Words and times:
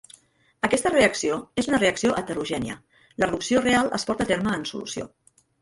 Aquesta 0.67 0.91
reacció 0.93 1.35
és 1.63 1.69
una 1.71 1.81
reacció 1.83 2.15
heterogènia, 2.23 2.79
la 3.25 3.29
reducció 3.29 3.63
real 3.69 3.93
es 3.99 4.07
porta 4.11 4.29
a 4.29 4.33
terme 4.35 4.57
en 4.61 4.69
solució. 4.75 5.11